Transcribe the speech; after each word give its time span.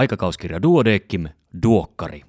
Aikakauskirja 0.00 0.62
Duodeckim, 0.62 1.28
Duokkari. 1.62 2.22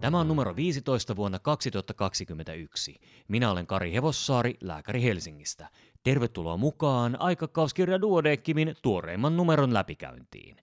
Tämä 0.00 0.20
on 0.20 0.28
numero 0.28 0.56
15 0.56 1.16
vuonna 1.16 1.38
2021. 1.38 2.94
Minä 3.28 3.50
olen 3.50 3.66
Kari 3.66 3.92
Hevossaari, 3.92 4.54
lääkäri 4.60 5.02
Helsingistä. 5.02 5.68
Tervetuloa 6.02 6.56
mukaan 6.56 7.20
aikakauskirja 7.20 8.00
Duodeckimin 8.00 8.74
tuoreimman 8.82 9.36
numeron 9.36 9.74
läpikäyntiin. 9.74 10.56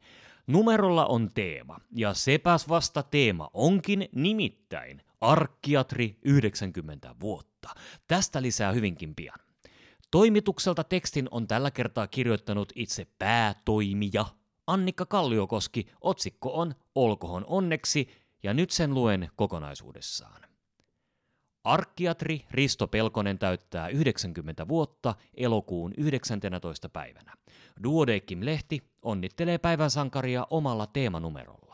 Numerolla 0.47 1.05
on 1.05 1.29
teema, 1.33 1.77
ja 1.95 2.13
sepäs 2.13 2.69
vasta 2.69 3.03
teema 3.03 3.49
onkin 3.53 4.09
nimittäin 4.15 5.01
Arkkiatri 5.23 6.17
90 6.25 7.15
vuotta. 7.21 7.69
Tästä 8.07 8.41
lisää 8.41 8.71
hyvinkin 8.71 9.15
pian. 9.15 9.39
Toimitukselta 10.11 10.83
tekstin 10.83 11.27
on 11.31 11.47
tällä 11.47 11.71
kertaa 11.71 12.07
kirjoittanut 12.07 12.71
itse 12.75 13.07
päätoimija 13.19 14.25
Annikka 14.67 15.05
Kalliokoski. 15.05 15.87
Otsikko 16.01 16.53
on 16.53 16.75
Olkohon 16.95 17.45
onneksi, 17.47 18.09
ja 18.43 18.53
nyt 18.53 18.71
sen 18.71 18.93
luen 18.93 19.29
kokonaisuudessaan. 19.35 20.41
Arkkiatri 21.63 22.45
Risto 22.51 22.87
Pelkonen 22.87 23.39
täyttää 23.39 23.87
90 23.87 24.67
vuotta 24.67 25.15
elokuun 25.37 25.93
19. 25.97 26.89
päivänä. 26.89 27.33
Duodeckim-lehti 27.83 28.79
onnittelee 29.01 29.57
päivän 29.57 29.89
sankaria 29.89 30.47
omalla 30.49 30.87
teemanumerolla. 30.87 31.72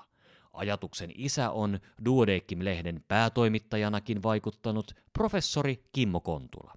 Ajatuksen 0.53 1.11
isä 1.15 1.51
on 1.51 1.79
Duodeckim-lehden 2.05 3.03
päätoimittajanakin 3.07 4.23
vaikuttanut 4.23 4.91
professori 5.13 5.83
Kimmo 5.91 6.19
Kontula. 6.19 6.73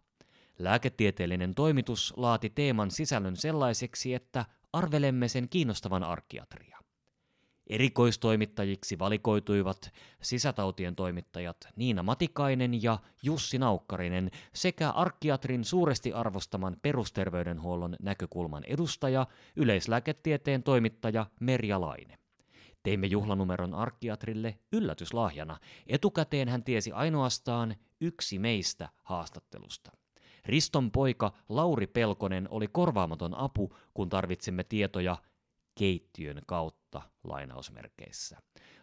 Lääketieteellinen 0.58 1.54
toimitus 1.54 2.14
laati 2.16 2.50
teeman 2.50 2.90
sisällön 2.90 3.36
sellaiseksi, 3.36 4.14
että 4.14 4.44
arvelemme 4.72 5.28
sen 5.28 5.48
kiinnostavan 5.48 6.04
arkkiatria. 6.04 6.78
Erikoistoimittajiksi 7.66 8.98
valikoituivat 8.98 9.92
sisätautien 10.22 10.96
toimittajat 10.96 11.56
Niina 11.76 12.02
Matikainen 12.02 12.82
ja 12.82 12.98
Jussi 13.22 13.58
Naukkarinen 13.58 14.30
sekä 14.54 14.90
arkkiatrin 14.90 15.64
suuresti 15.64 16.12
arvostaman 16.12 16.76
perusterveydenhuollon 16.82 17.96
näkökulman 18.02 18.64
edustaja, 18.64 19.26
yleislääketieteen 19.56 20.62
toimittaja 20.62 21.26
Merja 21.40 21.80
Laine. 21.80 22.21
Teimme 22.82 23.06
juhlanumeron 23.06 23.74
arkkiatrille 23.74 24.58
yllätyslahjana. 24.72 25.58
Etukäteen 25.86 26.48
hän 26.48 26.64
tiesi 26.64 26.92
ainoastaan 26.92 27.76
yksi 28.00 28.38
meistä 28.38 28.88
haastattelusta. 29.02 29.92
Riston 30.46 30.90
poika 30.90 31.32
Lauri 31.48 31.86
Pelkonen 31.86 32.48
oli 32.50 32.68
korvaamaton 32.68 33.34
apu, 33.34 33.74
kun 33.94 34.08
tarvitsimme 34.08 34.64
tietoja 34.64 35.16
keittiön 35.74 36.40
kautta 36.46 37.02
lainausmerkeissä. 37.24 38.38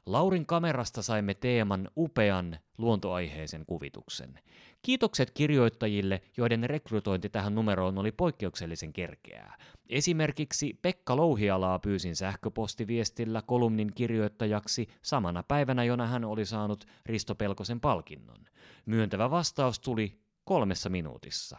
Laurin 0.05 0.45
kamerasta 0.45 1.01
saimme 1.01 1.33
teeman 1.33 1.89
upean 1.97 2.59
luontoaiheisen 2.77 3.65
kuvituksen. 3.65 4.39
Kiitokset 4.81 5.31
kirjoittajille, 5.31 6.21
joiden 6.37 6.69
rekrytointi 6.69 7.29
tähän 7.29 7.55
numeroon 7.55 7.97
oli 7.97 8.11
poikkeuksellisen 8.11 8.93
kerkeää. 8.93 9.57
Esimerkiksi 9.89 10.79
Pekka 10.81 11.15
Louhialaa 11.15 11.79
pyysin 11.79 12.15
sähköpostiviestillä 12.15 13.41
kolumnin 13.41 13.93
kirjoittajaksi 13.95 14.87
samana 15.01 15.43
päivänä, 15.43 15.83
jona 15.83 16.07
hän 16.07 16.25
oli 16.25 16.45
saanut 16.45 16.85
Risto 17.05 17.35
Pelkosen 17.35 17.79
palkinnon. 17.79 18.45
Myöntävä 18.85 19.31
vastaus 19.31 19.79
tuli 19.79 20.19
kolmessa 20.43 20.89
minuutissa. 20.89 21.57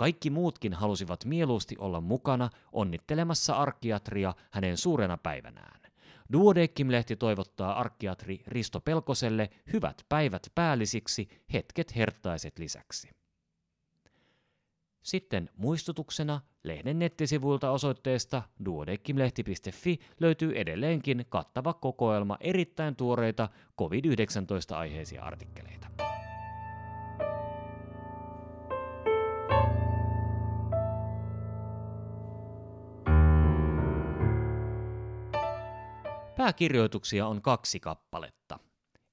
Kaikki 0.00 0.30
muutkin 0.30 0.72
halusivat 0.72 1.24
mieluusti 1.24 1.76
olla 1.78 2.00
mukana 2.00 2.50
onnittelemassa 2.72 3.54
arkkiatria 3.54 4.34
hänen 4.50 4.76
suurena 4.76 5.16
päivänään. 5.16 5.80
Duodeckim-lehti 6.32 7.16
toivottaa 7.16 7.80
arkkiatri 7.80 8.42
Risto 8.46 8.80
Pelkoselle 8.80 9.50
hyvät 9.72 10.06
päivät 10.08 10.42
päällisiksi, 10.54 11.28
hetket 11.52 11.96
herttaiset 11.96 12.58
lisäksi. 12.58 13.10
Sitten 15.02 15.50
muistutuksena 15.56 16.40
lehden 16.64 16.98
nettisivuilta 16.98 17.70
osoitteesta 17.70 18.42
duodekkimlehti.fi 18.64 20.00
löytyy 20.20 20.52
edelleenkin 20.58 21.26
kattava 21.28 21.74
kokoelma 21.74 22.36
erittäin 22.40 22.96
tuoreita 22.96 23.48
COVID-19-aiheisia 23.78 25.22
artikkeleita. 25.22 26.09
Pääkirjoituksia 36.40 37.26
on 37.26 37.42
kaksi 37.42 37.80
kappaletta. 37.80 38.58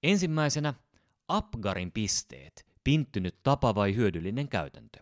Ensimmäisenä 0.03 0.73
Apgarin 1.27 1.91
pisteet, 1.91 2.65
pinttynyt 2.83 3.35
tapa 3.43 3.75
vai 3.75 3.95
hyödyllinen 3.95 4.49
käytäntö. 4.49 4.99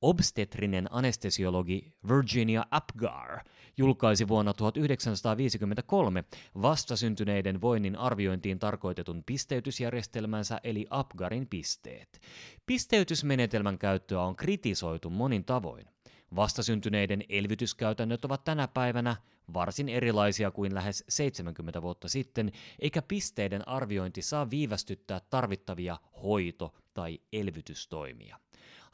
Obstetrinen 0.00 0.88
anestesiologi 0.90 1.92
Virginia 2.08 2.66
Apgar 2.70 3.40
julkaisi 3.76 4.28
vuonna 4.28 4.54
1953 4.54 6.24
vastasyntyneiden 6.62 7.60
voinnin 7.60 7.96
arviointiin 7.96 8.58
tarkoitetun 8.58 9.22
pisteytysjärjestelmänsä 9.26 10.60
eli 10.64 10.86
Apgarin 10.90 11.46
pisteet. 11.46 12.20
Pisteytysmenetelmän 12.66 13.78
käyttöä 13.78 14.22
on 14.22 14.36
kritisoitu 14.36 15.10
monin 15.10 15.44
tavoin. 15.44 15.93
Vastasyntyneiden 16.36 17.24
elvytyskäytännöt 17.28 18.24
ovat 18.24 18.44
tänä 18.44 18.68
päivänä 18.68 19.16
varsin 19.54 19.88
erilaisia 19.88 20.50
kuin 20.50 20.74
lähes 20.74 21.04
70 21.08 21.82
vuotta 21.82 22.08
sitten, 22.08 22.52
eikä 22.78 23.02
pisteiden 23.02 23.68
arviointi 23.68 24.22
saa 24.22 24.50
viivästyttää 24.50 25.20
tarvittavia 25.30 25.98
hoito- 26.22 26.74
tai 26.94 27.20
elvytystoimia. 27.32 28.38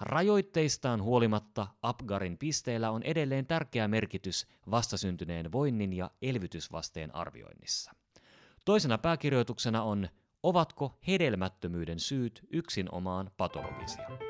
Rajoitteistaan 0.00 1.02
huolimatta 1.02 1.66
Apgarin 1.82 2.38
pisteillä 2.38 2.90
on 2.90 3.02
edelleen 3.02 3.46
tärkeä 3.46 3.88
merkitys 3.88 4.46
vastasyntyneen 4.70 5.52
voinnin 5.52 5.92
ja 5.92 6.10
elvytysvasteen 6.22 7.14
arvioinnissa. 7.14 7.92
Toisena 8.64 8.98
pääkirjoituksena 8.98 9.82
on 9.82 10.08
Ovatko 10.42 10.98
hedelmättömyyden 11.06 12.00
syyt 12.00 12.46
yksin 12.50 12.94
omaan 12.94 13.30
patologisia? 13.36 14.29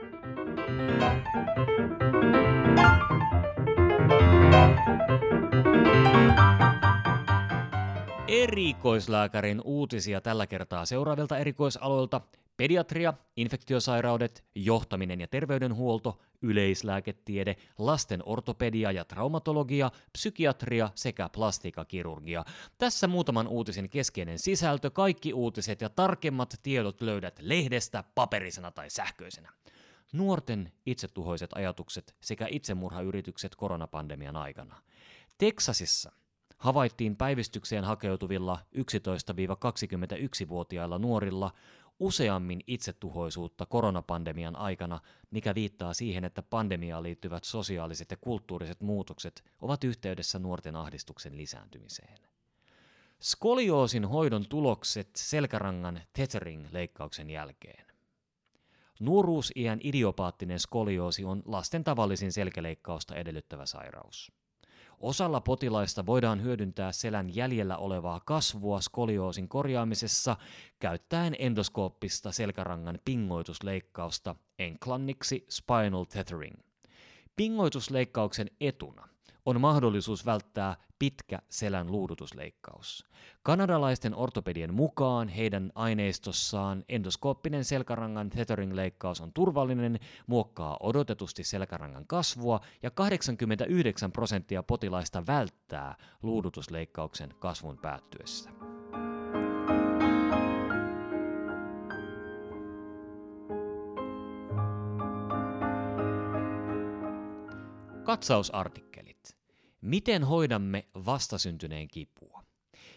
Erikoislääkärin 8.28 9.60
uutisia 9.64 10.20
tällä 10.20 10.46
kertaa 10.46 10.86
seuraavilta 10.86 11.38
erikoisaloilta. 11.38 12.20
Pediatria, 12.56 13.14
infektiosairaudet, 13.36 14.44
johtaminen 14.54 15.20
ja 15.20 15.28
terveydenhuolto, 15.28 16.18
yleislääketiede, 16.42 17.56
lasten 17.78 18.22
ortopedia 18.24 18.92
ja 18.92 19.04
traumatologia, 19.04 19.90
psykiatria 20.12 20.90
sekä 20.94 21.28
plastikakirurgia. 21.28 22.44
Tässä 22.78 23.06
muutaman 23.06 23.48
uutisen 23.48 23.88
keskeinen 23.88 24.38
sisältö, 24.38 24.90
kaikki 24.90 25.32
uutiset 25.32 25.80
ja 25.80 25.88
tarkemmat 25.88 26.54
tiedot 26.62 27.00
löydät 27.00 27.38
lehdestä 27.40 28.04
paperisena 28.14 28.70
tai 28.70 28.90
sähköisenä. 28.90 29.52
Nuorten 30.12 30.72
itsetuhoiset 30.86 31.50
ajatukset 31.54 32.16
sekä 32.20 32.46
itsemurhayritykset 32.50 33.56
koronapandemian 33.56 34.36
aikana. 34.36 34.82
Teksasissa 35.38 36.12
havaittiin 36.58 37.16
päivystykseen 37.16 37.84
hakeutuvilla 37.84 38.58
11-21-vuotiailla 38.76 40.98
nuorilla 40.98 41.52
useammin 42.00 42.60
itsetuhoisuutta 42.66 43.66
koronapandemian 43.66 44.56
aikana, 44.56 45.00
mikä 45.30 45.54
viittaa 45.54 45.94
siihen, 45.94 46.24
että 46.24 46.42
pandemiaan 46.42 47.02
liittyvät 47.02 47.44
sosiaaliset 47.44 48.10
ja 48.10 48.16
kulttuuriset 48.16 48.80
muutokset 48.80 49.44
ovat 49.60 49.84
yhteydessä 49.84 50.38
nuorten 50.38 50.76
ahdistuksen 50.76 51.36
lisääntymiseen. 51.36 52.18
Skolioosin 53.20 54.04
hoidon 54.04 54.48
tulokset 54.48 55.10
selkärangan 55.16 56.00
tethering-leikkauksen 56.12 57.30
jälkeen. 57.30 57.89
Nuoruusiän 59.00 59.80
idiopaattinen 59.82 60.60
skolioosi 60.60 61.24
on 61.24 61.42
lasten 61.44 61.84
tavallisin 61.84 62.32
selkäleikkausta 62.32 63.14
edellyttävä 63.14 63.66
sairaus. 63.66 64.32
Osalla 65.00 65.40
potilaista 65.40 66.06
voidaan 66.06 66.42
hyödyntää 66.42 66.92
selän 66.92 67.36
jäljellä 67.36 67.76
olevaa 67.76 68.20
kasvua 68.20 68.80
skolioosin 68.80 69.48
korjaamisessa 69.48 70.36
käyttäen 70.78 71.36
endoskooppista 71.38 72.32
selkärangan 72.32 72.98
pingoitusleikkausta 73.04 74.36
enklanniksi 74.58 75.46
spinal 75.50 76.04
tethering. 76.04 76.56
Pingoitusleikkauksen 77.36 78.50
etuna 78.60 79.09
on 79.46 79.60
mahdollisuus 79.60 80.26
välttää 80.26 80.76
pitkä 80.98 81.38
selän 81.48 81.92
luudutusleikkaus. 81.92 83.04
Kanadalaisten 83.42 84.14
ortopedien 84.14 84.74
mukaan 84.74 85.28
heidän 85.28 85.72
aineistossaan 85.74 86.84
endoskooppinen 86.88 87.64
selkärangan 87.64 88.30
tethering-leikkaus 88.30 89.20
on 89.20 89.32
turvallinen, 89.32 89.98
muokkaa 90.26 90.76
odotetusti 90.80 91.44
selkärangan 91.44 92.06
kasvua 92.06 92.60
ja 92.82 92.90
89 92.90 94.12
prosenttia 94.12 94.62
potilaista 94.62 95.26
välttää 95.26 95.94
luudutusleikkauksen 96.22 97.34
kasvun 97.38 97.78
päättyessä. 97.78 98.50
Katsausartikkelit. 108.04 108.89
Miten 109.90 110.24
hoidamme 110.24 110.86
vastasyntyneen 110.94 111.88
kipua? 111.88 112.44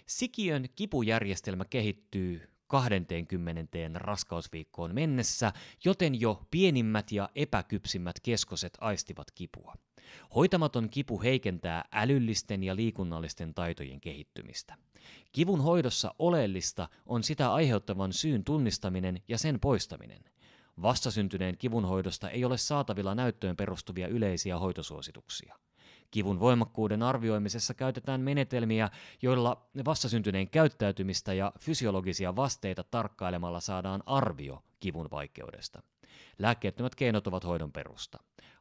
Sikiön 0.06 0.66
kipujärjestelmä 0.76 1.66
kehittyy 1.66 2.50
20. 2.68 3.78
raskausviikkoon 3.94 4.96
mennessä, 4.96 5.54
joten 5.86 6.22
jo 6.22 6.42
pienimmät 6.52 7.12
ja 7.12 7.30
epäkypsimmät 7.36 8.20
keskoset 8.24 8.78
aistivat 8.82 9.32
kipua. 9.32 9.74
Hoitamaton 10.36 10.90
kipu 10.90 11.22
heikentää 11.22 11.86
älyllisten 11.92 12.64
ja 12.64 12.76
liikunnallisten 12.76 13.54
taitojen 13.54 14.02
kehittymistä. 14.02 14.76
Kivun 15.32 15.62
hoidossa 15.62 16.16
oleellista 16.20 16.90
on 17.06 17.24
sitä 17.24 17.54
aiheuttavan 17.54 18.14
syyn 18.14 18.44
tunnistaminen 18.44 19.22
ja 19.28 19.38
sen 19.38 19.60
poistaminen. 19.60 20.24
Vastasyntyneen 20.82 21.58
kivunhoidosta 21.58 22.30
ei 22.30 22.46
ole 22.46 22.58
saatavilla 22.58 23.16
näyttöön 23.16 23.56
perustuvia 23.56 24.08
yleisiä 24.08 24.60
hoitosuosituksia. 24.60 25.56
Kivun 26.14 26.40
voimakkuuden 26.40 27.04
arvioimisessa 27.04 27.74
käytetään 27.74 28.22
menetelmiä, 28.22 28.90
joilla 29.22 29.70
vastasyntyneen 29.86 30.50
käyttäytymistä 30.50 31.34
ja 31.34 31.52
fysiologisia 31.60 32.36
vasteita 32.36 32.84
tarkkailemalla 32.84 33.60
saadaan 33.60 34.04
arvio 34.06 34.64
kivun 34.80 35.12
vaikeudesta. 35.12 35.84
Lääkkeettömät 36.40 36.96
keinot 36.96 37.28
ovat 37.28 37.44
hoidon 37.44 37.72
perusta. 37.72 38.18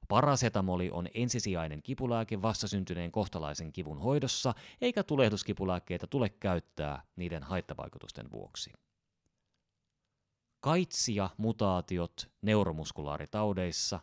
Parasetamoli 0.09 0.91
on 0.91 1.09
ensisijainen 1.15 1.83
kipulääke 1.83 2.43
vastasyntyneen 2.43 3.13
kohtalaisen 3.13 3.73
kivun 3.73 3.99
hoidossa, 3.99 4.55
eikä 4.81 5.03
tulehduskipulääkkeitä 5.03 6.07
tule 6.07 6.29
käyttää 6.29 7.03
niiden 7.17 7.43
haittavaikutusten 7.43 8.31
vuoksi. 8.31 8.73
Kaitsia 10.61 11.31
mutaatiot 11.37 12.31
neuromuskulaaritaudeissa. 12.43 14.01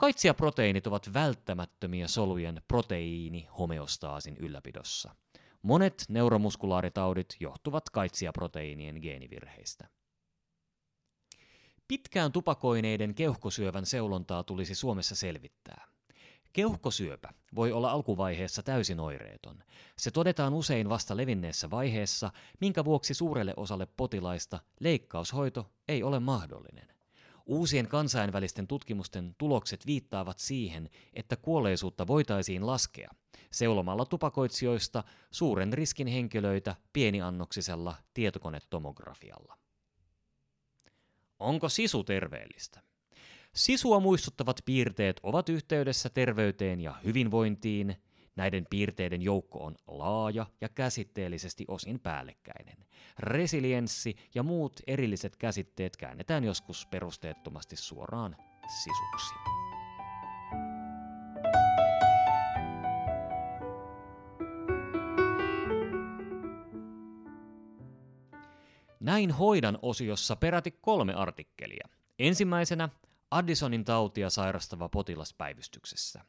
Kaitsiaproteiinit 0.00 0.86
ovat 0.86 1.12
välttämättömiä 1.14 2.08
solujen 2.08 2.62
proteiini-homeostaasin 2.68 4.36
ylläpidossa. 4.36 5.14
Monet 5.62 6.04
neuromuskulaaritautit 6.08 7.36
johtuvat 7.40 7.90
kaitsiaproteiinien 7.90 8.98
geenivirheistä. 9.02 9.88
Pitkään 11.88 12.32
tupakoineiden 12.32 13.14
keuhkosyövän 13.14 13.86
seulontaa 13.86 14.42
tulisi 14.42 14.74
Suomessa 14.74 15.16
selvittää. 15.16 15.86
Keuhkosyöpä 16.52 17.28
voi 17.54 17.72
olla 17.72 17.90
alkuvaiheessa 17.90 18.62
täysin 18.62 19.00
oireeton. 19.00 19.62
Se 19.98 20.10
todetaan 20.10 20.54
usein 20.54 20.88
vasta 20.88 21.16
levinneessä 21.16 21.70
vaiheessa, 21.70 22.30
minkä 22.60 22.84
vuoksi 22.84 23.14
suurelle 23.14 23.54
osalle 23.56 23.86
potilaista 23.86 24.58
leikkaushoito 24.80 25.70
ei 25.88 26.02
ole 26.02 26.20
mahdollinen. 26.20 26.99
Uusien 27.50 27.88
kansainvälisten 27.88 28.66
tutkimusten 28.66 29.34
tulokset 29.38 29.86
viittaavat 29.86 30.38
siihen, 30.38 30.90
että 31.14 31.36
kuolleisuutta 31.36 32.06
voitaisiin 32.06 32.66
laskea 32.66 33.10
seulomalla 33.50 34.04
tupakoitsijoista 34.04 35.04
suuren 35.30 35.72
riskin 35.72 36.06
henkilöitä 36.06 36.76
pieniannoksisella 36.92 37.94
tietokonetomografialla. 38.14 39.58
Onko 41.38 41.68
sisu 41.68 42.04
terveellistä? 42.04 42.82
Sisua 43.54 44.00
muistuttavat 44.00 44.60
piirteet 44.64 45.20
ovat 45.22 45.48
yhteydessä 45.48 46.08
terveyteen 46.08 46.80
ja 46.80 46.94
hyvinvointiin. 47.04 47.96
Näiden 48.40 48.66
piirteiden 48.70 49.22
joukko 49.22 49.64
on 49.64 49.76
laaja 49.86 50.46
ja 50.60 50.68
käsitteellisesti 50.68 51.64
osin 51.68 52.00
päällekkäinen. 52.00 52.76
Resilienssi 53.18 54.16
ja 54.34 54.42
muut 54.42 54.80
erilliset 54.86 55.36
käsitteet 55.36 55.96
käännetään 55.96 56.44
joskus 56.44 56.86
perusteettomasti 56.86 57.76
suoraan 57.76 58.36
sisuksi. 58.82 59.34
Näin 69.00 69.30
hoidan 69.30 69.78
osiossa 69.82 70.36
peräti 70.36 70.70
kolme 70.70 71.14
artikkelia. 71.14 71.88
Ensimmäisenä 72.18 72.88
Addisonin 73.30 73.84
tautia 73.84 74.30
sairastava 74.30 74.88
potilas 74.88 75.34
päivystyksessä. 75.34 76.24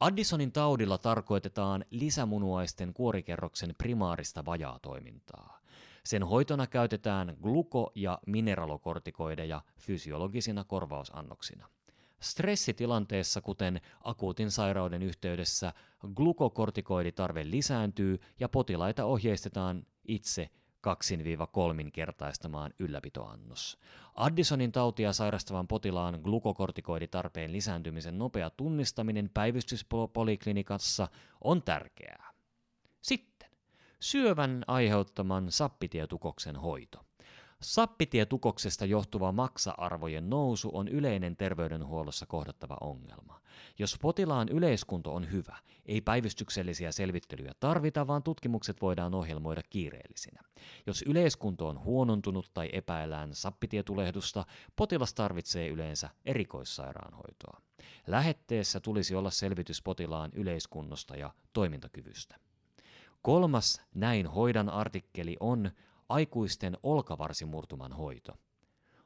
Addisonin 0.00 0.52
taudilla 0.52 0.98
tarkoitetaan 0.98 1.84
lisämunuaisten 1.90 2.94
kuorikerroksen 2.94 3.74
primaarista 3.78 4.44
vajaatoimintaa. 4.44 5.60
Sen 6.04 6.22
hoitona 6.22 6.66
käytetään 6.66 7.36
gluko- 7.42 7.92
ja 7.94 8.18
mineralokortikoideja 8.26 9.62
fysiologisina 9.78 10.64
korvausannoksina. 10.64 11.68
Stressitilanteessa, 12.20 13.40
kuten 13.40 13.80
akuutin 14.04 14.50
sairauden 14.50 15.02
yhteydessä, 15.02 15.72
glukokortikoiditarve 16.14 17.50
lisääntyy 17.50 18.18
ja 18.40 18.48
potilaita 18.48 19.04
ohjeistetaan 19.04 19.86
itse 20.04 20.50
kaksin-kolminkertaistamaan 20.86 22.72
ylläpitoannos. 22.78 23.78
Addisonin 24.14 24.72
tautia 24.72 25.12
sairastavan 25.12 25.68
potilaan 25.68 26.20
glukokortikoiditarpeen 26.22 27.52
lisääntymisen 27.52 28.18
nopea 28.18 28.50
tunnistaminen 28.50 29.30
päivystyspoliklinikassa 29.34 31.08
on 31.44 31.62
tärkeää. 31.62 32.32
Sitten 33.02 33.50
syövän 34.00 34.64
aiheuttaman 34.66 35.52
sappitietukoksen 35.52 36.56
hoito. 36.56 37.05
Sappitietukoksesta 37.66 38.84
johtuva 38.84 39.32
maksa-arvojen 39.32 40.30
nousu 40.30 40.70
on 40.72 40.88
yleinen 40.88 41.36
terveydenhuollossa 41.36 42.26
kohdattava 42.26 42.76
ongelma. 42.80 43.40
Jos 43.78 43.98
potilaan 44.02 44.48
yleiskunto 44.48 45.14
on 45.14 45.30
hyvä, 45.32 45.56
ei 45.86 46.00
päivystyksellisiä 46.00 46.92
selvittelyjä 46.92 47.52
tarvita, 47.60 48.06
vaan 48.06 48.22
tutkimukset 48.22 48.82
voidaan 48.82 49.14
ohjelmoida 49.14 49.62
kiireellisinä. 49.70 50.42
Jos 50.86 51.02
yleiskunto 51.06 51.68
on 51.68 51.84
huonontunut 51.84 52.50
tai 52.54 52.70
epäillään 52.72 53.34
sappitietulehdusta, 53.34 54.44
potilas 54.76 55.14
tarvitsee 55.14 55.68
yleensä 55.68 56.10
erikoissairaanhoitoa. 56.24 57.60
Lähetteessä 58.06 58.80
tulisi 58.80 59.14
olla 59.14 59.30
selvitys 59.30 59.82
potilaan 59.82 60.30
yleiskunnosta 60.34 61.16
ja 61.16 61.30
toimintakyvystä. 61.52 62.36
Kolmas 63.22 63.82
näin 63.94 64.26
hoidan 64.26 64.68
artikkeli 64.68 65.36
on 65.40 65.70
aikuisten 66.08 66.78
olkavarsimurtuman 66.82 67.92
hoito. 67.92 68.32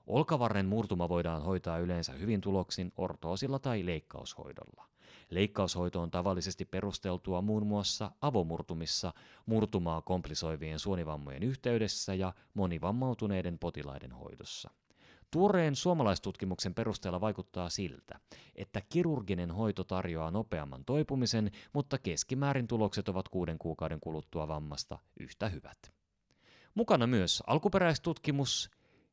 Olkavarren 0.07 0.66
murtuma 0.66 1.09
voidaan 1.09 1.42
hoitaa 1.42 1.78
yleensä 1.78 2.12
hyvin 2.12 2.40
tuloksin 2.40 2.92
ortoosilla 2.97 3.59
tai 3.59 3.87
leikkaushoidolla. 3.87 4.85
Leikkaushoito 5.30 6.00
on 6.00 6.11
tavallisesti 6.11 6.64
perusteltua 6.64 7.42
muun 7.42 7.66
muassa 7.66 8.11
avomurtumissa, 8.21 9.12
murtumaa 9.47 10.02
komplisoivien 10.02 10.78
suonivammojen 10.78 11.42
yhteydessä 11.42 12.14
ja 12.14 12.33
monivammautuneiden 12.54 13.59
potilaiden 13.59 14.12
hoidossa. 14.12 14.71
Tuoreen 15.30 15.76
suomalaistutkimuksen 15.76 16.75
perusteella 16.75 17.21
vaikuttaa 17.21 17.69
siltä, 17.69 18.21
että 18.54 18.80
kirurginen 18.80 19.50
hoito 19.50 19.85
tarjoaa 19.85 20.30
nopeamman 20.30 20.85
toipumisen, 20.85 21.50
mutta 21.73 21.99
keskimäärin 21.99 22.66
tulokset 22.66 23.09
ovat 23.09 23.28
kuuden 23.28 23.59
kuukauden 23.59 24.00
kuluttua 24.00 24.49
vammasta 24.49 24.99
yhtä 25.21 25.49
hyvät. 25.49 26.00
Mukana 26.75 27.07
myös 27.07 27.43
alkuperäistutkimus, 27.47 28.71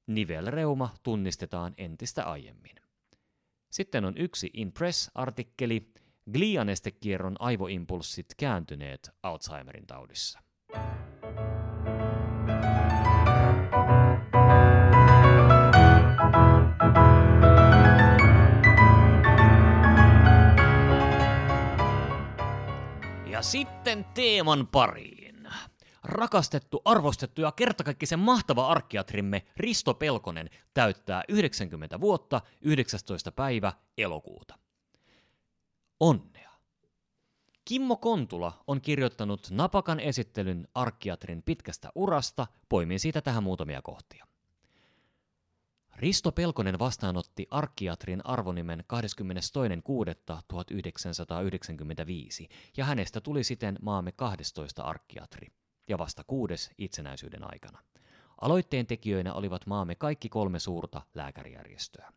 nivelreuma 0.07 0.93
tunnistetaan 1.03 1.73
entistä 1.77 2.23
aiemmin. 2.23 2.75
Sitten 3.69 4.05
on 4.05 4.17
yksi 4.17 4.49
Impress-artikkeli, 4.53 5.91
glianestekierron 6.33 7.35
aivoimpulssit 7.39 8.25
kääntyneet 8.37 9.09
Alzheimerin 9.23 9.87
taudissa. 9.87 10.39
Ja 23.31 23.41
sitten 23.41 24.05
teeman 24.13 24.67
pariin 24.67 25.16
rakastettu, 26.03 26.81
arvostettu 26.85 27.41
ja 27.41 27.51
kertakaikkisen 27.51 28.19
mahtava 28.19 28.67
arkkiatrimme 28.67 29.45
Risto 29.57 29.93
Pelkonen 29.93 30.49
täyttää 30.73 31.23
90 31.27 31.99
vuotta 31.99 32.41
19. 32.61 33.31
päivä 33.31 33.73
elokuuta. 33.97 34.59
Onnea! 35.99 36.51
Kimmo 37.65 37.97
Kontula 37.97 38.63
on 38.67 38.81
kirjoittanut 38.81 39.47
napakan 39.51 39.99
esittelyn 39.99 40.67
arkkiatrin 40.73 41.43
pitkästä 41.43 41.89
urasta, 41.95 42.47
poimin 42.69 42.99
siitä 42.99 43.21
tähän 43.21 43.43
muutamia 43.43 43.81
kohtia. 43.81 44.27
Risto 45.95 46.31
Pelkonen 46.31 46.79
vastaanotti 46.79 47.47
arkkiatrin 47.51 48.21
arvonimen 48.23 48.79
22.6.1995 48.79 48.85
ja 52.77 52.85
hänestä 52.85 53.21
tuli 53.21 53.43
siten 53.43 53.77
maamme 53.81 54.11
12 54.11 54.83
arkkiatri 54.83 55.47
ja 55.87 55.97
vasta 55.97 56.23
kuudes 56.23 56.71
itsenäisyyden 56.77 57.51
aikana. 57.51 57.79
Aloitteen 58.41 58.87
tekijöinä 58.87 59.33
olivat 59.33 59.65
maamme 59.65 59.95
kaikki 59.95 60.29
kolme 60.29 60.59
suurta 60.59 61.01
lääkärijärjestöä. 61.15 62.11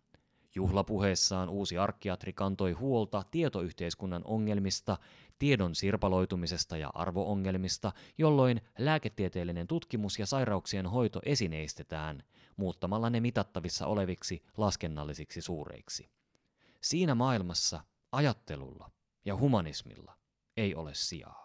Juhlapuheessaan 0.55 1.49
uusi 1.49 1.79
arkkiatri 1.79 2.33
kantoi 2.33 2.73
huolta 2.73 3.25
tietoyhteiskunnan 3.31 4.23
ongelmista, 4.25 4.99
tiedon 5.39 5.75
sirpaloitumisesta 5.75 6.77
ja 6.77 6.91
arvoongelmista, 6.95 7.93
jolloin 8.19 8.61
lääketieteellinen 8.79 9.67
tutkimus 9.67 10.19
ja 10.19 10.27
sairauksien 10.27 10.87
hoito 10.87 11.21
esineistetään, 11.25 12.23
muuttamalla 12.57 13.11
ne 13.11 13.21
mitattavissa 13.21 13.87
oleviksi 13.87 14.43
laskennallisiksi 14.57 15.41
suureiksi. 15.41 16.11
Siinä 16.81 17.15
maailmassa 17.15 17.81
ajattelulla 18.13 18.91
ja 19.25 19.37
humanismilla 19.37 20.17
ei 20.57 20.75
ole 20.75 20.95
sijaa. 20.95 21.40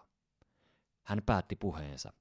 Hän 1.06 1.22
päätti 1.26 1.56
puheensa. 1.56 2.12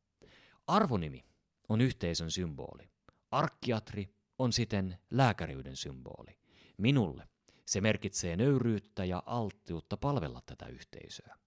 Arvonimi 0.68 1.26
on 1.70 1.82
yhteisön 1.82 2.32
symboli. 2.32 2.90
Arkkiatri 3.32 4.16
on 4.40 4.54
siten 4.54 4.98
lääkäriyden 5.10 5.76
symboli. 5.76 6.38
Minulle 6.78 7.28
se 7.66 7.82
merkitsee 7.82 8.36
nöyryyttä 8.36 9.06
ja 9.06 9.24
alttiutta 9.26 9.98
palvella 9.98 10.42
tätä 10.46 10.68
yhteisöä. 10.68 11.38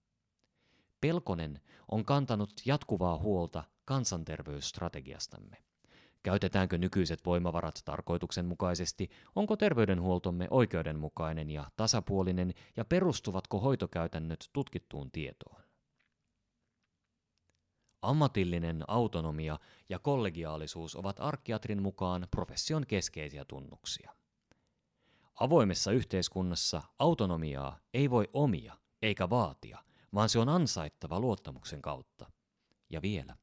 Pelkonen 1.01 1.61
on 1.89 2.05
kantanut 2.05 2.53
jatkuvaa 2.65 3.19
huolta 3.19 3.65
kansanterveysstrategiastamme. 3.85 5.57
Käytetäänkö 6.23 6.79
nykyiset 6.79 7.27
voimavarat 7.27 7.83
tarkoituksenmukaisesti, 7.85 9.11
onko 9.37 9.57
terveydenhuoltomme 9.57 10.47
oikeudenmukainen 10.51 11.51
ja 11.51 11.71
tasapuolinen 11.77 12.55
ja 12.77 12.85
perustuvatko 12.85 13.59
hoitokäytännöt 13.61 14.51
tutkittuun 14.53 15.11
tietoon. 15.11 15.68
Ammatillinen 18.03 18.85
autonomia 18.89 19.59
ja 19.89 19.99
kollegiaalisuus 19.99 20.97
ovat 20.97 21.21
arkkiatrin 21.21 21.83
mukaan 21.83 22.27
profession 22.31 22.87
keskeisiä 22.87 23.45
tunnuksia. 23.45 24.15
Avoimessa 25.41 25.93
yhteiskunnassa 25.93 26.83
autonomiaa 26.99 27.79
ei 27.95 28.11
voi 28.11 28.29
omia 28.33 28.77
eikä 29.03 29.31
vaatia, 29.31 29.79
vaan 30.15 30.29
se 30.29 30.39
on 30.39 30.49
ansaittava 30.49 31.21
luottamuksen 31.21 31.83
kautta. 31.83 32.31
Ja 32.91 33.03
vielä. 33.03 33.37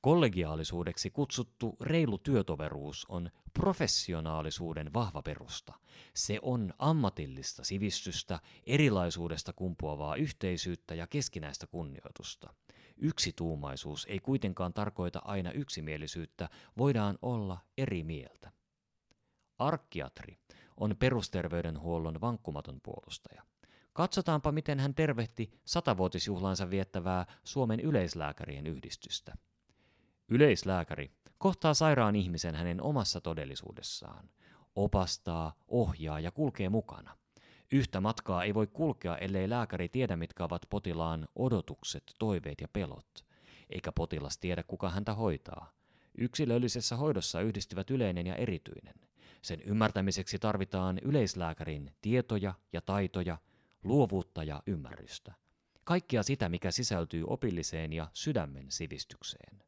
Kollegiaalisuudeksi 0.00 1.10
kutsuttu 1.10 1.76
reilu 1.80 2.18
työtoveruus 2.18 3.06
on 3.08 3.30
professionaalisuuden 3.54 4.92
vahva 4.94 5.22
perusta. 5.22 5.74
Se 6.14 6.38
on 6.42 6.74
ammatillista 6.78 7.64
sivistystä, 7.64 8.40
erilaisuudesta 8.66 9.52
kumpuavaa 9.52 10.16
yhteisyyttä 10.16 10.94
ja 10.94 11.06
keskinäistä 11.06 11.66
kunnioitusta. 11.66 12.54
Yksituumaisuus 13.04 14.06
ei 14.10 14.18
kuitenkaan 14.18 14.74
tarkoita 14.74 15.22
aina 15.24 15.52
yksimielisyyttä, 15.52 16.48
voidaan 16.78 17.18
olla 17.22 17.58
eri 17.78 18.04
mieltä. 18.04 18.52
Arkkiatri 19.58 20.38
on 20.76 20.96
perusterveydenhuollon 20.98 22.20
vankkumaton 22.20 22.80
puolustaja. 22.82 23.42
Katsotaanpa, 23.92 24.52
miten 24.52 24.80
hän 24.80 24.94
tervehti 24.94 25.60
satavuotisjuhlansa 25.64 26.70
viettävää 26.70 27.26
Suomen 27.44 27.80
yleislääkärien 27.80 28.66
yhdistystä. 28.66 29.36
Yleislääkäri 30.28 31.10
kohtaa 31.38 31.74
sairaan 31.74 32.16
ihmisen 32.16 32.54
hänen 32.54 32.82
omassa 32.82 33.20
todellisuudessaan, 33.20 34.30
opastaa, 34.76 35.54
ohjaa 35.68 36.20
ja 36.20 36.30
kulkee 36.30 36.68
mukana. 36.68 37.16
Yhtä 37.74 38.00
matkaa 38.00 38.44
ei 38.44 38.54
voi 38.54 38.66
kulkea, 38.66 39.16
ellei 39.16 39.50
lääkäri 39.50 39.88
tiedä, 39.88 40.16
mitkä 40.16 40.44
ovat 40.44 40.62
potilaan 40.70 41.28
odotukset, 41.36 42.02
toiveet 42.18 42.60
ja 42.60 42.68
pelot, 42.68 43.24
eikä 43.70 43.92
potilas 43.92 44.38
tiedä, 44.38 44.62
kuka 44.62 44.90
häntä 44.90 45.14
hoitaa. 45.14 45.72
Yksilöllisessä 46.18 46.96
hoidossa 46.96 47.40
yhdistyvät 47.40 47.90
yleinen 47.90 48.26
ja 48.26 48.34
erityinen. 48.34 48.94
Sen 49.42 49.60
ymmärtämiseksi 49.60 50.38
tarvitaan 50.38 50.98
yleislääkärin 50.98 51.90
tietoja 52.00 52.54
ja 52.72 52.80
taitoja, 52.80 53.38
luovuutta 53.84 54.44
ja 54.44 54.62
ymmärrystä. 54.66 55.34
Kaikkea 55.84 56.22
sitä, 56.22 56.48
mikä 56.48 56.70
sisältyy 56.70 57.24
opilliseen 57.26 57.92
ja 57.92 58.08
sydämen 58.12 58.70
sivistykseen. 58.70 59.63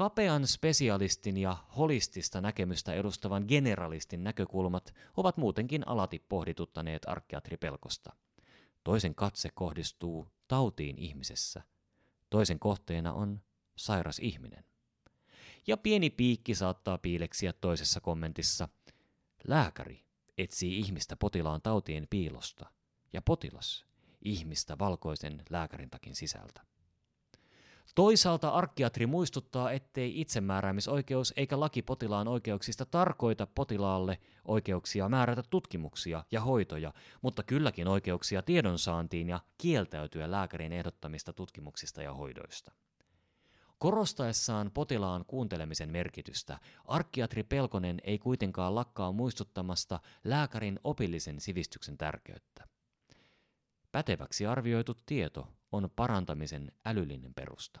Kapean 0.00 0.46
spesialistin 0.46 1.36
ja 1.36 1.56
holistista 1.76 2.40
näkemystä 2.40 2.94
edustavan 2.94 3.44
generalistin 3.48 4.24
näkökulmat 4.24 4.94
ovat 5.16 5.36
muutenkin 5.36 5.88
alati 5.88 6.18
pohdituttaneet 6.18 7.02
arkkiatri 7.06 7.56
Pelkosta. 7.56 8.12
Toisen 8.84 9.14
katse 9.14 9.48
kohdistuu 9.54 10.28
tautiin 10.48 10.98
ihmisessä. 10.98 11.62
Toisen 12.30 12.58
kohteena 12.58 13.12
on 13.12 13.40
sairas 13.76 14.18
ihminen. 14.18 14.64
Ja 15.66 15.76
pieni 15.76 16.10
piikki 16.10 16.54
saattaa 16.54 16.98
piileksiä 16.98 17.52
toisessa 17.52 18.00
kommentissa. 18.00 18.68
Lääkäri 19.48 20.04
etsii 20.38 20.78
ihmistä 20.78 21.16
potilaan 21.16 21.62
tautien 21.62 22.06
piilosta 22.10 22.70
ja 23.12 23.22
potilas 23.22 23.86
ihmistä 24.22 24.78
valkoisen 24.78 25.42
lääkärin 25.50 25.90
takin 25.90 26.14
sisältä. 26.14 26.70
Toisaalta 27.94 28.48
arkkiatri 28.48 29.06
muistuttaa, 29.06 29.72
ettei 29.72 30.20
itsemääräämisoikeus 30.20 31.32
eikä 31.36 31.60
laki 31.60 31.82
potilaan 31.82 32.28
oikeuksista 32.28 32.86
tarkoita 32.86 33.46
potilaalle 33.46 34.18
oikeuksia 34.44 35.08
määrätä 35.08 35.42
tutkimuksia 35.50 36.24
ja 36.30 36.40
hoitoja, 36.40 36.92
mutta 37.22 37.42
kylläkin 37.42 37.88
oikeuksia 37.88 38.42
tiedonsaantiin 38.42 39.28
ja 39.28 39.40
kieltäytyä 39.58 40.30
lääkärin 40.30 40.72
ehdottamista 40.72 41.32
tutkimuksista 41.32 42.02
ja 42.02 42.14
hoidoista. 42.14 42.72
Korostaessaan 43.78 44.70
potilaan 44.70 45.24
kuuntelemisen 45.24 45.90
merkitystä, 45.90 46.58
arkkiatri 46.84 47.42
Pelkonen 47.42 48.00
ei 48.04 48.18
kuitenkaan 48.18 48.74
lakkaa 48.74 49.12
muistuttamasta 49.12 50.00
lääkärin 50.24 50.80
opillisen 50.84 51.40
sivistyksen 51.40 51.98
tärkeyttä. 51.98 52.68
Päteväksi 53.92 54.46
arvioitu 54.46 54.96
tieto 55.06 55.48
on 55.72 55.90
parantamisen 55.96 56.72
älyllinen 56.84 57.34
perusta. 57.34 57.80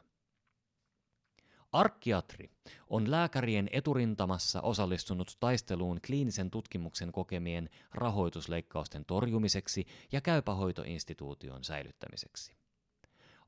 Arkkiatri 1.72 2.50
on 2.88 3.10
lääkärien 3.10 3.68
eturintamassa 3.72 4.60
osallistunut 4.60 5.36
taisteluun 5.40 6.00
kliinisen 6.06 6.50
tutkimuksen 6.50 7.12
kokemien 7.12 7.70
rahoitusleikkausten 7.94 9.04
torjumiseksi 9.04 9.86
ja 10.12 10.20
käypähoitoinstituution 10.20 11.64
säilyttämiseksi. 11.64 12.60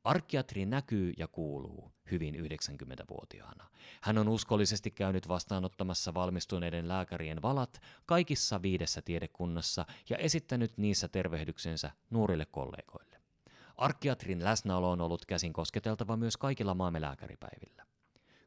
Arkkiatri 0.05 0.67
näkyy 0.67 1.13
ja 1.19 1.29
kuuluu 1.29 1.93
hyvin 2.11 2.35
90-vuotiaana. 2.35 3.69
Hän 4.01 4.19
on 4.19 4.29
uskollisesti 4.29 4.91
käynyt 4.91 5.29
vastaanottamassa 5.29 6.15
valmistuneiden 6.15 6.89
lääkärien 6.89 7.43
valat 7.43 7.81
kaikissa 8.07 8.63
viidessä 8.63 9.03
tiedekunnassa 9.03 9.87
ja 10.11 10.17
esittänyt 10.17 10.79
niissä 10.79 11.09
tervehdyksensä 11.09 11.91
nuorille 12.11 12.47
kollegoille. 12.47 13.12
Arkkiatrin 13.83 14.45
läsnäolo 14.45 14.91
on 14.91 15.01
ollut 15.01 15.27
käsin 15.27 15.53
kosketeltava 15.53 16.17
myös 16.17 16.37
kaikilla 16.37 16.75
maamme 16.75 17.01
lääkäripäivillä. 17.01 17.87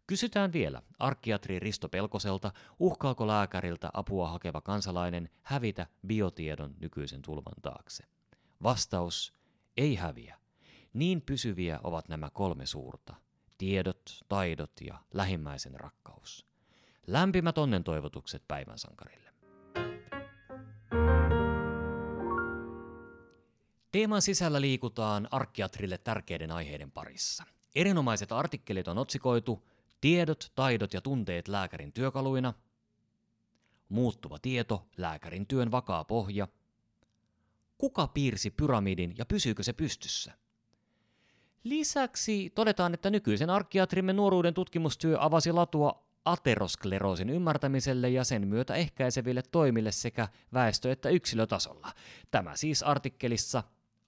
Kysytään 0.07 0.53
vielä 0.53 0.81
arkkiatri 0.99 1.59
Risto 1.59 1.89
Pelkoselta, 1.89 2.51
uhkaako 2.79 3.27
lääkäriltä 3.27 3.89
apua 3.93 4.29
hakeva 4.29 4.61
kansalainen 4.61 5.29
hävitä 5.41 5.87
biotiedon 6.07 6.75
nykyisen 6.79 7.21
tulvan 7.21 7.61
taakse. 7.61 8.03
Vastaus, 8.63 9.33
ei 9.77 9.95
häviä. 9.95 10.37
Niin 10.93 11.21
pysyviä 11.21 11.79
ovat 11.83 12.09
nämä 12.09 12.29
kolme 12.29 12.65
suurta, 12.65 13.15
tiedot, 13.57 14.23
taidot 14.29 14.81
ja 14.81 14.99
lähimmäisen 15.13 15.79
rakkaus. 15.79 16.45
Lämpimät 17.07 17.57
onnen 17.57 17.83
toivotukset 17.83 18.43
päivän 18.47 18.79
sankarille. 18.79 19.24
Teeman 23.95 24.21
sisällä 24.21 24.61
liikutaan 24.61 25.27
arkkiatrille 25.31 25.97
tärkeiden 25.97 26.51
aiheiden 26.51 26.91
parissa. 26.91 27.43
Erinomaiset 27.75 28.31
artikkelit 28.31 28.87
on 28.87 28.97
otsikoitu 28.97 29.67
Tiedot, 30.01 30.51
taidot 30.55 30.93
ja 30.93 31.01
tunteet 31.01 31.47
lääkärin 31.47 31.93
työkaluina, 31.93 32.53
Muuttuva 33.89 34.39
tieto, 34.39 34.87
lääkärin 34.97 35.47
työn 35.47 35.71
vakaa 35.71 36.03
pohja, 36.03 36.47
Kuka 37.77 38.07
piirsi 38.07 38.51
pyramidin 38.51 39.15
ja 39.17 39.25
pysyykö 39.25 39.63
se 39.63 39.73
pystyssä? 39.73 40.33
Lisäksi 41.63 42.49
todetaan, 42.55 42.93
että 42.93 43.09
nykyisen 43.09 43.49
arkkiatrimme 43.49 44.13
nuoruuden 44.13 44.53
tutkimustyö 44.53 45.17
avasi 45.19 45.51
latua 45.51 46.05
ateroskleroosin 46.25 47.29
ymmärtämiselle 47.29 48.09
ja 48.09 48.23
sen 48.23 48.47
myötä 48.47 48.75
ehkäiseville 48.75 49.41
toimille 49.51 49.91
sekä 49.91 50.27
väestö- 50.53 50.91
että 50.91 51.09
yksilötasolla. 51.09 51.91
Tämä 52.31 52.55
siis 52.55 52.83
artikkelissa 52.83 53.63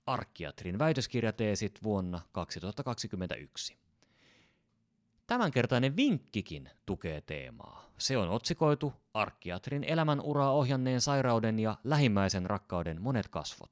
arkkiatrin 0.07 0.79
väitöskirjateesit 0.79 1.83
vuonna 1.83 2.21
2021. 2.31 3.77
Tämänkertainen 5.27 5.95
vinkkikin 5.95 6.69
tukee 6.85 7.21
teemaa. 7.21 7.91
Se 7.97 8.17
on 8.17 8.29
otsikoitu 8.29 8.93
Arkkiatrin 9.13 9.83
elämän 9.83 10.21
uraa 10.21 10.51
ohjanneen 10.51 11.01
sairauden 11.01 11.59
ja 11.59 11.77
lähimmäisen 11.83 12.45
rakkauden 12.45 13.01
monet 13.01 13.27
kasvot. 13.27 13.71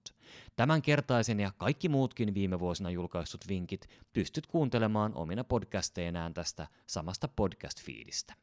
Tämänkertaisen 0.55 1.39
ja 1.39 1.51
kaikki 1.57 1.89
muutkin 1.89 2.33
viime 2.33 2.59
vuosina 2.59 2.89
julkaistut 2.89 3.41
vinkit 3.47 3.89
pystyt 4.13 4.47
kuuntelemaan 4.47 5.15
omina 5.15 5.43
podcasteinään 5.43 6.33
tästä 6.33 6.67
samasta 6.87 7.27
podcast-fiidistä. 7.27 8.33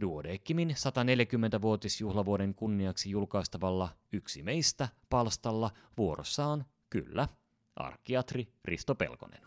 Duodeckimin 0.00 0.70
140-vuotisjuhlavuoden 0.70 2.54
kunniaksi 2.54 3.10
julkaistavalla 3.10 3.88
Yksi 4.12 4.42
meistä 4.42 4.88
palstalla 5.10 5.70
vuorossa 5.98 6.46
on, 6.46 6.64
kyllä, 6.90 7.28
arkkiatri 7.76 8.48
Risto 8.64 8.94
Pelkonen. 8.94 9.40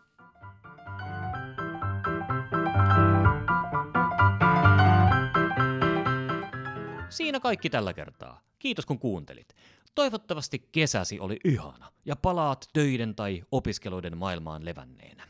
Siinä 7.10 7.40
kaikki 7.40 7.70
tällä 7.70 7.94
kertaa. 7.94 8.42
Kiitos 8.60 8.86
kun 8.86 9.00
kuuntelit. 9.00 9.56
Toivottavasti 9.96 10.70
kesäsi 10.72 11.20
oli 11.20 11.38
ihana 11.44 11.92
ja 12.06 12.16
palaat 12.16 12.66
töiden 12.74 13.16
tai 13.16 13.44
opiskeluiden 13.52 14.18
maailmaan 14.18 14.66
levänneenä. 14.66 15.28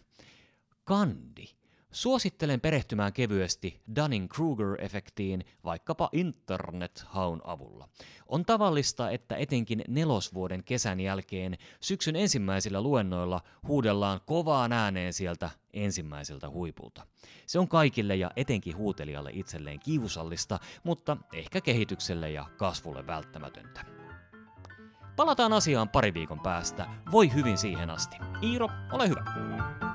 Kandi 0.84 1.46
Suosittelen 1.94 2.62
perehtymään 2.62 3.14
kevyesti 3.14 3.82
Dunning-Kruger-efektiin 3.96 5.42
vaikkapa 5.64 6.10
internet-haun 6.12 7.42
avulla. 7.44 7.90
On 8.28 8.46
tavallista, 8.46 9.10
että 9.10 9.36
etenkin 9.36 9.84
nelosvuoden 9.88 10.64
kesän 10.64 11.00
jälkeen 11.00 11.58
syksyn 11.82 12.16
ensimmäisillä 12.16 12.82
luennoilla 12.82 13.42
huudellaan 13.68 14.22
kovaan 14.26 14.72
ääneen 14.72 15.14
sieltä 15.14 15.50
ensimmäiseltä 15.74 16.50
huipulta. 16.50 17.06
Se 17.46 17.60
on 17.60 17.68
kaikille 17.68 18.16
ja 18.16 18.32
etenkin 18.36 18.78
huutelijalle 18.78 19.32
itselleen 19.34 19.80
kiusallista, 19.80 20.60
mutta 20.84 21.18
ehkä 21.34 21.62
kehitykselle 21.62 22.32
ja 22.32 22.46
kasvulle 22.58 23.08
välttämätöntä. 23.08 23.86
Palataan 25.16 25.54
asiaan 25.54 25.90
pari 25.90 26.14
viikon 26.14 26.40
päästä. 26.40 26.88
Voi 27.12 27.34
hyvin 27.34 27.58
siihen 27.58 27.90
asti. 27.90 28.18
Iiro, 28.44 28.70
ole 28.92 29.10
hyvä. 29.10 29.93